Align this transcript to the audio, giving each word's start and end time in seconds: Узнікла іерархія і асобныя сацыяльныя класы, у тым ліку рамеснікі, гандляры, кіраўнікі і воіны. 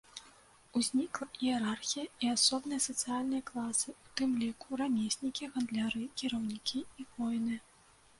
Узнікла 0.79 1.25
іерархія 1.47 2.05
і 2.27 2.31
асобныя 2.35 2.83
сацыяльныя 2.85 3.43
класы, 3.49 3.93
у 4.07 4.15
тым 4.21 4.33
ліку 4.45 4.79
рамеснікі, 4.81 5.51
гандляры, 5.59 6.03
кіраўнікі 6.23 6.79
і 7.05 7.07
воіны. 7.19 7.61